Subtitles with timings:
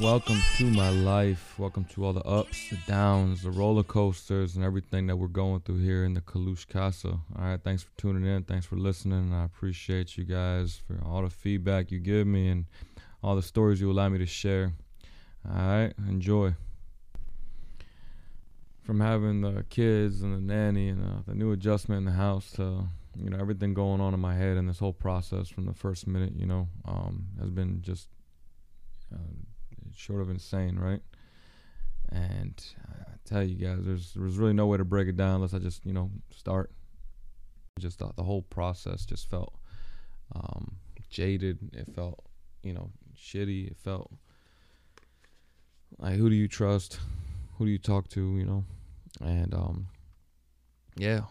[0.00, 1.58] welcome to my life.
[1.58, 5.60] Welcome to all the ups, the downs, the roller coasters, and everything that we're going
[5.60, 7.08] through here in the Kalush Casa.
[7.08, 8.44] All right, thanks for tuning in.
[8.44, 9.34] Thanks for listening.
[9.34, 12.64] I appreciate you guys for all the feedback you give me and
[13.22, 14.72] all the stories you allow me to share.
[15.46, 16.54] All right, enjoy.
[18.82, 22.50] From having the kids and the nanny and uh, the new adjustment in the house
[22.52, 25.74] to you know everything going on in my head and this whole process from the
[25.74, 28.08] first minute, you know, um, has been just.
[29.12, 29.18] Uh,
[29.94, 31.00] short of insane, right?
[32.10, 35.54] And I tell you guys, there's there's really no way to break it down unless
[35.54, 36.70] I just you know start.
[37.78, 39.54] Just the, the whole process just felt
[40.34, 40.76] um,
[41.08, 41.58] jaded.
[41.72, 42.24] It felt
[42.62, 43.70] you know shitty.
[43.70, 44.10] It felt
[45.98, 46.98] like who do you trust?
[47.56, 48.36] Who do you talk to?
[48.36, 48.64] You know,
[49.20, 49.86] and um,
[50.96, 51.22] yeah,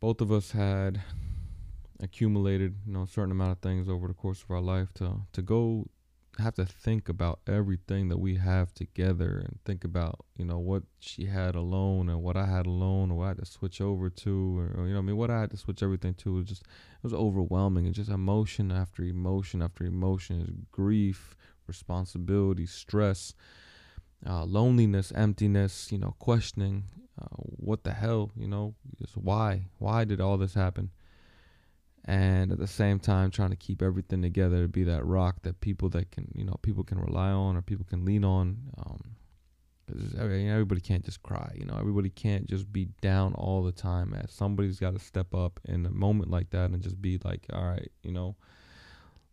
[0.00, 1.00] both of us had
[2.00, 5.20] accumulated you know a certain amount of things over the course of our life to
[5.32, 5.86] to go
[6.38, 10.82] have to think about everything that we have together and think about you know what
[10.98, 14.08] she had alone and what I had alone or what I had to switch over
[14.08, 16.46] to or, or you know I mean what I had to switch everything to was
[16.46, 20.66] just it was overwhelming and just emotion after emotion after emotion.
[20.72, 23.34] Grief responsibility stress
[24.26, 26.84] uh, loneliness emptiness you know questioning
[27.20, 30.90] uh, what the hell you know just why why did all this happen
[32.04, 35.60] and at the same time trying to keep everything together to be that rock that
[35.60, 38.56] people that can you know people can rely on or people can lean on
[39.86, 43.72] because um, everybody can't just cry you know everybody can't just be down all the
[43.72, 47.46] time somebody's got to step up in a moment like that and just be like
[47.52, 48.34] all right you know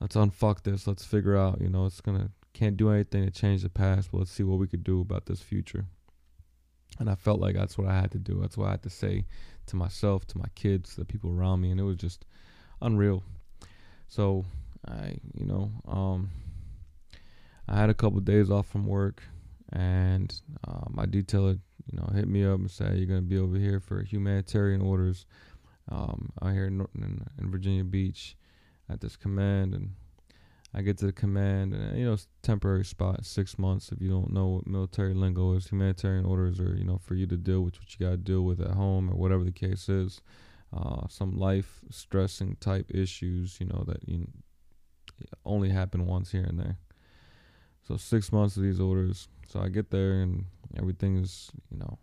[0.00, 0.86] let's unfuck this.
[0.86, 4.18] Let's figure out you know it's gonna can't do anything to change the past but
[4.18, 5.86] let's see what we could do about this future.
[6.98, 8.40] And i felt like that's what i had to do.
[8.40, 9.26] That's what i had to say
[9.66, 12.24] to myself to my kids to the people around me and it was just
[12.80, 13.22] unreal.
[14.08, 14.44] So
[14.86, 16.30] I, you know, um,
[17.68, 19.22] I had a couple of days off from work,
[19.72, 20.32] and
[20.66, 21.58] uh, my detailer,
[21.90, 25.26] you know, hit me up and said, "You're gonna be over here for humanitarian orders
[25.90, 28.36] um, out here in, in, in Virginia Beach
[28.88, 29.94] at this command." And
[30.72, 33.90] I get to the command, and you know, it's temporary spot, six months.
[33.90, 37.26] If you don't know what military lingo is, humanitarian orders are, you know, for you
[37.26, 40.20] to deal with what you gotta deal with at home or whatever the case is
[40.72, 44.26] uh, some life stressing type issues, you know, that you
[45.44, 46.78] only happen once here and there.
[47.86, 49.28] So six months of these orders.
[49.48, 50.46] So I get there and
[50.76, 51.98] everything is, you know,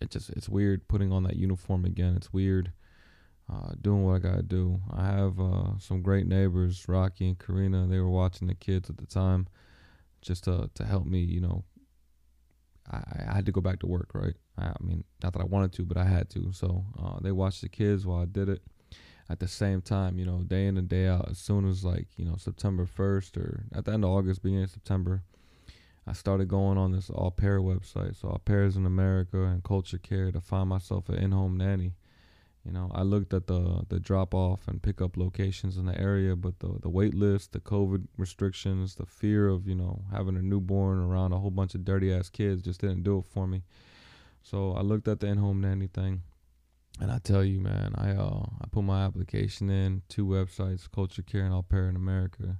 [0.00, 2.14] it just it's weird putting on that uniform again.
[2.16, 2.72] It's weird
[3.50, 4.80] uh, doing what I gotta do.
[4.92, 7.86] I have uh, some great neighbors, Rocky and Karina.
[7.86, 9.48] They were watching the kids at the time,
[10.20, 11.64] just to to help me, you know,
[12.90, 14.34] I, I had to go back to work, right?
[14.58, 16.52] I, I mean, not that I wanted to, but I had to.
[16.52, 18.62] So uh, they watched the kids while I did it.
[19.30, 22.08] At the same time, you know, day in and day out, as soon as like,
[22.16, 25.22] you know, September 1st or at the end of August, beginning of September,
[26.06, 28.20] I started going on this au pair website.
[28.20, 31.94] So au pairs in America and culture care to find myself an in-home nanny.
[32.64, 36.34] You know, I looked at the the drop off and pickup locations in the area,
[36.34, 40.42] but the the wait list, the COVID restrictions, the fear of you know having a
[40.42, 43.62] newborn around a whole bunch of dirty ass kids just didn't do it for me.
[44.42, 46.22] So I looked at the in-home nanny thing,
[47.00, 51.22] and I tell you, man, I uh I put my application in two websites, Culture
[51.22, 52.56] Care and Au Pair in America,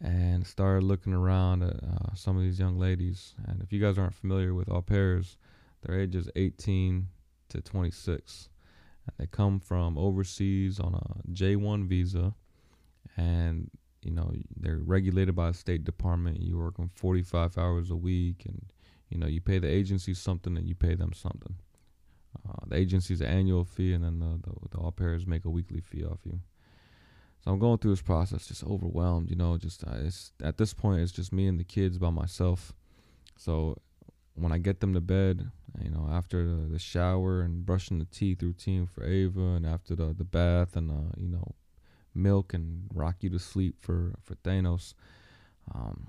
[0.00, 3.34] and started looking around at uh, some of these young ladies.
[3.48, 5.36] And if you guys aren't familiar with au pairs,
[5.82, 7.08] their age is 18
[7.48, 8.49] to 26
[9.18, 12.34] they come from overseas on a J1 visa,
[13.16, 13.70] and
[14.02, 16.40] you know they're regulated by a State Department.
[16.40, 18.66] You work on 45 hours a week, and
[19.08, 21.56] you know you pay the agency something, and you pay them something.
[22.48, 25.50] Uh, the agency's an annual fee, and then the, the, the au pairs make a
[25.50, 26.40] weekly fee off you.
[27.44, 29.30] So I'm going through this process, just overwhelmed.
[29.30, 32.10] You know, just uh, it's, at this point, it's just me and the kids by
[32.10, 32.72] myself.
[33.36, 33.76] So
[34.34, 35.50] when I get them to bed,
[35.82, 39.94] you know, after the, the shower and brushing the teeth routine for Ava, and after
[39.94, 41.54] the the bath and uh, you know,
[42.14, 44.94] milk and rock you to sleep for for Thanos.
[45.74, 46.08] Um,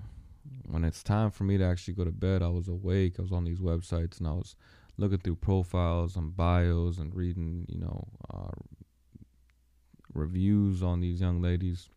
[0.68, 3.14] when it's time for me to actually go to bed, I was awake.
[3.18, 4.56] I was on these websites and I was
[4.98, 8.50] looking through profiles and bios and reading, you know, uh,
[10.14, 11.88] reviews on these young ladies.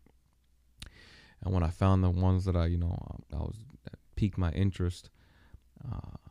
[1.44, 2.96] And when I found the ones that I, you know,
[3.32, 3.56] I was
[4.14, 5.10] piqued my interest,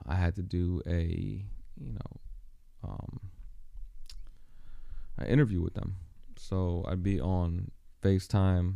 [0.08, 1.46] I had to do a
[1.78, 2.20] you know
[2.84, 3.20] um,
[5.18, 5.96] an interview with them.
[6.38, 7.72] So I'd be on
[8.02, 8.76] FaceTime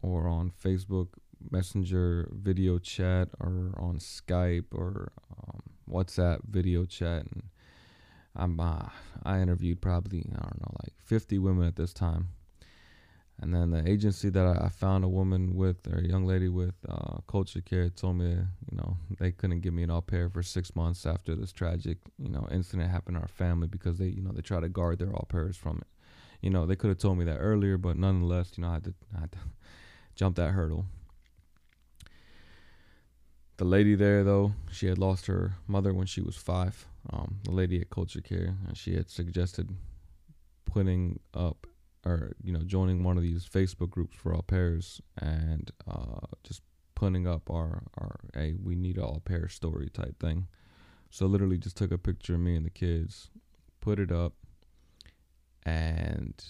[0.00, 1.08] or on Facebook
[1.50, 7.42] Messenger video chat or on Skype or um, WhatsApp video chat, and
[8.36, 8.88] I'm uh,
[9.24, 12.28] I interviewed probably I don't know like 50 women at this time,
[13.40, 16.48] And then the agency that I, I found a woman with, or a young lady
[16.48, 20.28] with, uh, Culture Care, told me, you know, they couldn't give me an au pair
[20.28, 24.06] for six months after this tragic, you know, incident happened in our family because they,
[24.06, 25.86] you know, they try to guard their au pairs from it.
[26.40, 28.84] You know, they could have told me that earlier, but nonetheless, you know, I had
[28.84, 29.38] to, I had to
[30.14, 30.86] jump that hurdle.
[33.56, 36.86] The lady there, though, she had lost her mother when she was five.
[37.12, 39.70] Um, the lady at Culture Care, and she had suggested
[40.64, 41.66] putting up
[42.04, 46.62] or you know joining one of these Facebook groups for au pairs and uh, just
[46.94, 50.46] putting up our our hey we need au pair story type thing.
[51.10, 53.28] So literally just took a picture of me and the kids,
[53.80, 54.32] put it up,
[55.64, 56.42] and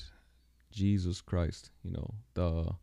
[0.70, 2.76] Jesus Christ, you know the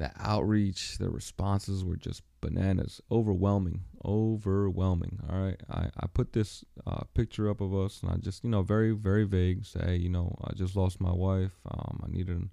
[0.00, 5.20] the outreach, the responses were just bananas, overwhelming, overwhelming.
[5.30, 8.48] All right, I, I put this uh, picture up of us, and I just you
[8.48, 11.52] know very very vague say you know I just lost my wife.
[11.70, 12.50] Um, I needed an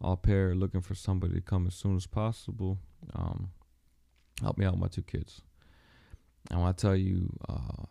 [0.00, 2.78] au pair, looking for somebody to come as soon as possible.
[3.14, 3.50] Um,
[4.40, 5.40] help me out with my two kids.
[6.50, 7.84] And when I tell you, uh,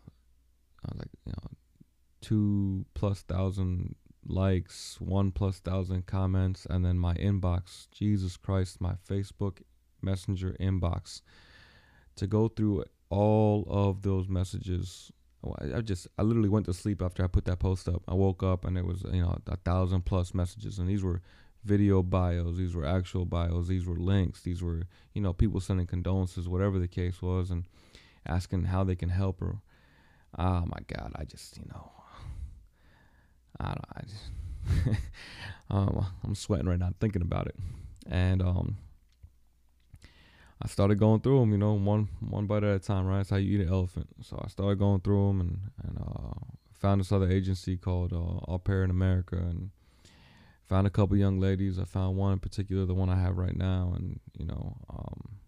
[0.96, 1.50] like you know,
[2.20, 3.96] two plus thousand
[4.26, 7.88] likes, one plus thousand comments, and then my inbox.
[7.92, 9.60] Jesus Christ, my Facebook
[10.02, 11.22] Messenger inbox.
[12.16, 15.12] To go through all of those messages,
[15.74, 18.04] I just I literally went to sleep after I put that post up.
[18.08, 21.22] I woke up and it was you know a thousand plus messages, and these were
[21.64, 24.84] video bios, these were actual bios, these were links, these were
[25.14, 27.66] you know people sending condolences, whatever the case was, and
[28.26, 29.58] asking how they can help her.
[30.38, 31.92] Oh my God, I just you know
[33.60, 33.86] I don't.
[33.96, 35.00] I just,
[35.70, 37.56] um, I'm sweating right now thinking about it,
[38.10, 38.78] and um,
[40.62, 41.52] I started going through them.
[41.52, 43.06] You know, one one bite at a time.
[43.06, 44.08] Right, that's how you eat an elephant.
[44.22, 46.40] So I started going through them, and and uh,
[46.74, 49.72] found this other agency called uh, Au Pair in America, and
[50.68, 51.80] found a couple young ladies.
[51.80, 55.40] I found one in particular, the one I have right now, and you know, um,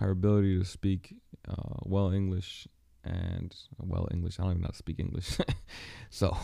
[0.00, 1.14] her ability to speak
[1.48, 2.66] uh, well English
[3.06, 4.38] and well English.
[4.38, 5.38] I don't even know how to speak English.
[6.10, 6.36] so,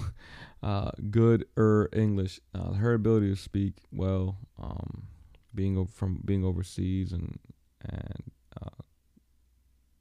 [0.63, 2.41] uh, good er English.
[2.55, 5.09] Uh, her ability to speak well, um,
[5.55, 7.39] being from being overseas, and
[7.85, 8.31] and
[8.61, 8.83] uh,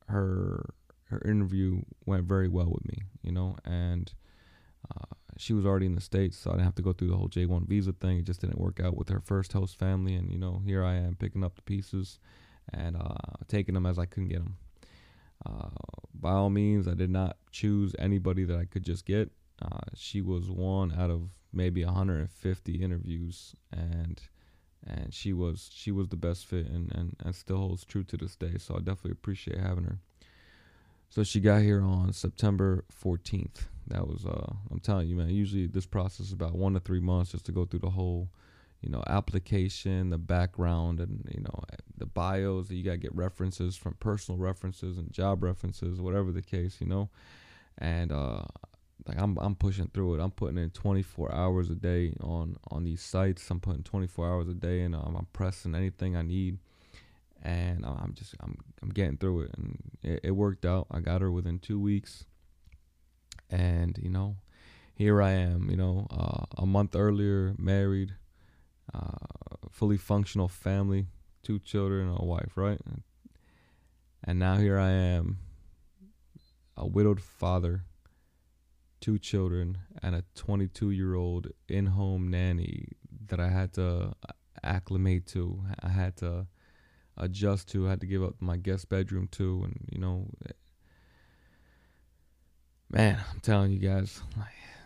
[0.08, 0.74] her
[1.06, 3.04] her interview went very well with me.
[3.22, 4.14] You know, and
[4.90, 7.18] uh, she was already in the states, so I didn't have to go through the
[7.18, 8.18] whole J one visa thing.
[8.18, 10.96] It just didn't work out with her first host family, and you know, here I
[10.96, 12.20] am picking up the pieces
[12.72, 13.16] and uh,
[13.48, 14.58] taking them as I couldn't get them.
[15.46, 15.70] Uh,
[16.14, 19.32] by all means, I did not choose anybody that I could just get.
[19.62, 24.22] Uh, she was one out of maybe 150 interviews, and
[24.86, 28.18] and she was she was the best fit, and, and and still holds true to
[28.18, 28.54] this day.
[28.58, 30.00] So I definitely appreciate having her.
[31.10, 33.68] So she got here on September 14th.
[33.88, 35.30] That was uh, I'm telling you, man.
[35.30, 38.30] Usually this process is about one to three months just to go through the whole
[38.82, 41.64] you know, application, the background, and you know,
[41.98, 42.72] the bios.
[42.72, 47.10] You gotta get references from personal references and job references, whatever the case, you know.
[47.78, 48.42] And uh,
[49.08, 50.22] like I'm, I'm pushing through it.
[50.22, 53.50] I'm putting in 24 hours a day on on these sites.
[53.52, 56.58] I'm putting 24 hours a day, and um, I'm pressing anything I need.
[57.44, 60.86] And I'm just, I'm, I'm getting through it, and it, it worked out.
[60.92, 62.26] I got her within two weeks,
[63.50, 64.36] and you know,
[64.94, 65.70] here I am.
[65.70, 68.14] You know, uh, a month earlier, married
[68.94, 71.08] uh, fully functional family,
[71.44, 72.80] two children, a wife, right?
[74.24, 75.40] And now here I am,
[76.78, 77.84] a widowed father,
[79.00, 82.88] two children, and a 22 year old in home nanny
[83.28, 84.14] that I had to
[84.64, 85.64] acclimate to.
[85.82, 86.48] I had to
[87.18, 87.88] adjust to.
[87.88, 89.64] I had to give up my guest bedroom to.
[89.64, 90.28] And, you know,
[92.90, 94.22] man, I'm telling you guys,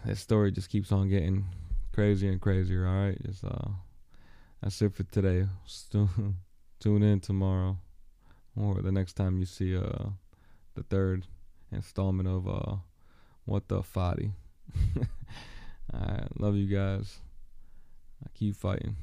[0.06, 1.46] this story just keeps on getting
[1.96, 2.86] crazier and crazier.
[2.86, 3.18] All right.
[3.42, 3.70] Uh,
[4.62, 5.48] that's it for today.
[6.80, 7.78] Tune in tomorrow
[8.58, 10.10] or the next time you see uh
[10.75, 11.25] the third
[11.72, 12.75] installment of uh
[13.46, 14.34] what the Foddy.
[15.94, 17.20] Alright, love you guys.
[18.24, 18.98] I keep fighting.